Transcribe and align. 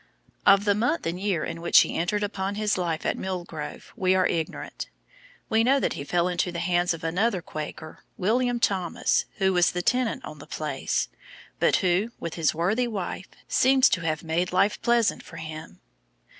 Of 0.47 0.65
the 0.65 0.73
month 0.73 1.05
and 1.05 1.19
year 1.19 1.43
in 1.45 1.61
which 1.61 1.81
he 1.81 1.95
entered 1.95 2.23
upon 2.23 2.55
his 2.55 2.75
life 2.75 3.05
at 3.05 3.19
Mill 3.19 3.43
Grove, 3.45 3.93
we 3.95 4.15
are 4.15 4.25
ignorant. 4.25 4.89
We 5.47 5.63
know 5.63 5.79
that 5.79 5.93
he 5.93 6.03
fell 6.03 6.27
into 6.27 6.51
the 6.51 6.57
hands 6.57 6.95
of 6.95 7.03
another 7.03 7.39
Quaker, 7.43 7.99
William 8.17 8.59
Thomas, 8.59 9.25
who 9.35 9.53
was 9.53 9.73
the 9.73 9.83
tenant 9.83 10.25
on 10.25 10.39
the 10.39 10.47
place, 10.47 11.07
but 11.59 11.75
who, 11.85 12.11
with 12.19 12.33
his 12.33 12.55
worthy 12.55 12.87
wife, 12.87 13.27
seems 13.47 13.89
to 13.89 14.01
have 14.01 14.23
made 14.23 14.51
life 14.51 14.81
pleasant 14.81 15.21
for 15.21 15.37
him. 15.37 15.79